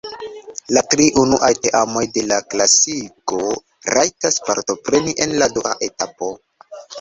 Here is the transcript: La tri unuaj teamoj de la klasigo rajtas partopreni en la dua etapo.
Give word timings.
La 0.75 0.81
tri 0.93 1.03
unuaj 1.23 1.49
teamoj 1.65 2.01
de 2.15 2.23
la 2.31 2.39
klasigo 2.53 3.37
rajtas 3.97 4.41
partopreni 4.49 5.15
en 5.27 5.37
la 5.43 5.51
dua 5.59 5.77
etapo. 5.91 6.33